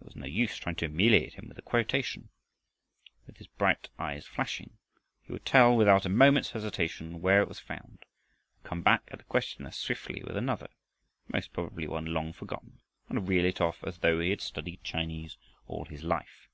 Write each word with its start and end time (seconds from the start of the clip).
It 0.00 0.06
was 0.06 0.16
no 0.16 0.24
use 0.24 0.56
trying 0.56 0.76
to 0.76 0.86
humiliate 0.86 1.34
him 1.34 1.46
with 1.46 1.58
a 1.58 1.60
quotation. 1.60 2.30
With 3.26 3.36
his 3.36 3.46
bright 3.46 3.90
eyes 3.98 4.24
flashing, 4.26 4.78
he 5.20 5.32
would 5.34 5.44
tell, 5.44 5.76
without 5.76 6.06
a 6.06 6.08
moment's 6.08 6.52
hesitation, 6.52 7.20
where 7.20 7.42
it 7.42 7.48
was 7.48 7.58
found 7.60 8.06
and 8.54 8.64
come 8.64 8.80
back 8.80 9.06
at 9.12 9.18
the 9.18 9.24
questioner 9.26 9.70
swiftly 9.70 10.22
with 10.22 10.38
another, 10.38 10.68
most 11.28 11.52
probably 11.52 11.86
one 11.86 12.06
long 12.06 12.32
forgotten, 12.32 12.80
and 13.10 13.28
reel 13.28 13.44
it 13.44 13.60
off 13.60 13.84
as 13.84 13.98
though 13.98 14.18
he 14.20 14.30
had 14.30 14.40
studied 14.40 14.82
Chinese 14.82 15.36
all 15.66 15.84
his 15.84 16.04
life. 16.04 16.48